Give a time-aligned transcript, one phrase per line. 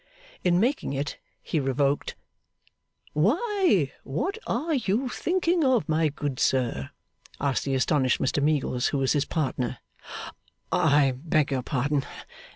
[0.43, 2.15] In making it, he revoked.
[3.13, 6.89] 'Why, what are you thinking of, my good sir?'
[7.39, 9.77] asked the astonished Mr Meagles, who was his partner.
[10.71, 12.03] 'I beg your pardon.